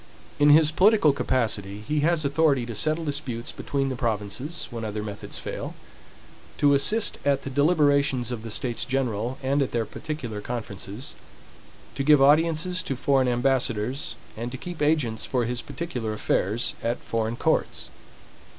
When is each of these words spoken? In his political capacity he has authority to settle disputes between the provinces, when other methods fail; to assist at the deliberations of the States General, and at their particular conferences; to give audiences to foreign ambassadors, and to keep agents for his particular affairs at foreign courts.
In 0.39 0.49
his 0.49 0.71
political 0.71 1.13
capacity 1.13 1.79
he 1.81 1.99
has 1.99 2.25
authority 2.25 2.65
to 2.65 2.73
settle 2.73 3.05
disputes 3.05 3.51
between 3.51 3.89
the 3.89 3.95
provinces, 3.95 4.67
when 4.71 4.83
other 4.83 5.03
methods 5.03 5.37
fail; 5.37 5.75
to 6.57 6.73
assist 6.73 7.19
at 7.23 7.43
the 7.43 7.51
deliberations 7.51 8.31
of 8.31 8.41
the 8.41 8.49
States 8.49 8.83
General, 8.83 9.37
and 9.43 9.61
at 9.61 9.73
their 9.73 9.85
particular 9.85 10.41
conferences; 10.41 11.13
to 11.93 12.03
give 12.03 12.19
audiences 12.19 12.81
to 12.81 12.95
foreign 12.95 13.27
ambassadors, 13.27 14.15
and 14.35 14.51
to 14.51 14.57
keep 14.57 14.81
agents 14.81 15.25
for 15.27 15.45
his 15.45 15.61
particular 15.61 16.13
affairs 16.13 16.73
at 16.81 16.97
foreign 16.97 17.35
courts. 17.35 17.89